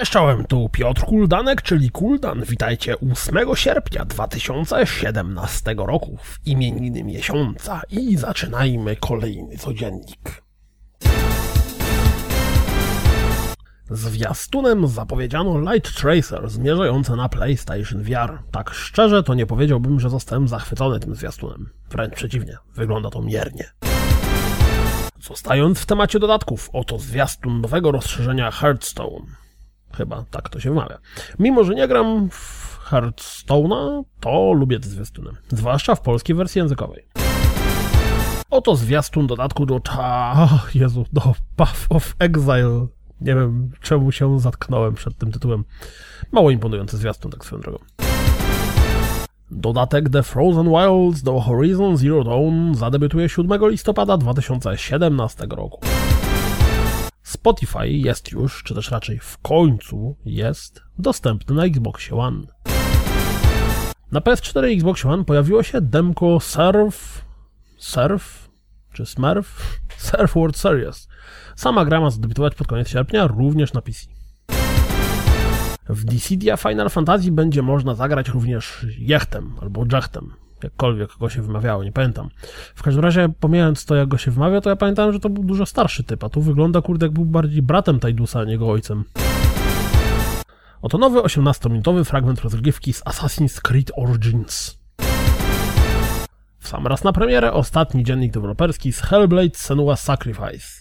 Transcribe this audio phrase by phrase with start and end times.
[0.00, 2.42] Cześć, tu Piotr Kuldanek, czyli Kuldan.
[2.44, 10.42] Witajcie 8 sierpnia 2017 roku w imieniny miesiąca i zaczynajmy kolejny codziennik.
[13.90, 18.38] Zwiastunem zapowiedziano Light Tracer zmierzające na PlayStation VR.
[18.50, 21.70] Tak szczerze to nie powiedziałbym, że zostałem zachwycony tym zwiastunem.
[21.90, 23.70] Wręcz przeciwnie, wygląda to miernie.
[25.20, 29.26] Zostając w temacie dodatków, oto zwiastun nowego rozszerzenia Hearthstone.
[29.96, 30.98] Chyba tak to się wymawia.
[31.38, 35.30] Mimo, że nie gram w Hearthstone'a, to lubię te zwiastuny.
[35.48, 37.06] Zwłaszcza w polskiej wersji językowej.
[38.50, 40.48] Oto zwiastun dodatku do ta...
[40.74, 42.86] Jezu, do Path of Exile.
[43.20, 45.64] Nie wiem, czemu się zatknąłem przed tym tytułem.
[46.32, 47.78] Mało imponujący zwiastun, tak swoją drogą.
[49.50, 55.80] Dodatek The Frozen Wilds do Horizon Zero Dawn zadebiutuje 7 listopada 2017 roku.
[57.22, 62.46] Spotify jest już, czy też raczej w końcu jest, dostępny na Xbox One.
[64.12, 67.24] Na PS4 i Xbox One pojawiło się demko Surf...
[67.78, 68.49] Surf?
[68.92, 69.80] Czy Smurf?
[69.96, 71.08] Surf World Series.
[71.56, 74.06] Sama gra ma zadebiutować pod koniec sierpnia, również na PC.
[75.88, 80.32] W Dissidia Final Fantasy będzie można zagrać również jechtem albo jechtem
[80.64, 82.28] jakkolwiek go się wymawiało, nie pamiętam.
[82.74, 85.44] W każdym razie, pomijając to, jak go się wymawia, to ja pamiętam, że to był
[85.44, 88.70] dużo starszy typ, a tu wygląda, kurde, jak był bardziej bratem Tajdusa, a nie jego
[88.70, 89.04] ojcem.
[90.82, 94.79] Oto nowy 18-minutowy fragment rozgrywki z Assassin's Creed Origins.
[96.70, 100.80] Sam raz na premierę ostatni dziennik deweloperski z Hellblade Senua Sacrifice.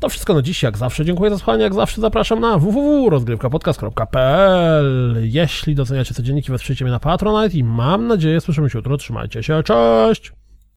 [0.00, 1.04] To wszystko na dziś, jak zawsze.
[1.04, 7.56] Dziękuję za słuchanie, jak zawsze zapraszam na www.rozgrywkapodcast.pl Jeśli doceniacie codzienniki, wesprzyjcie mnie na Patronite
[7.56, 8.96] i mam nadzieję słyszymy się jutro.
[8.96, 10.32] Trzymajcie się, cześć!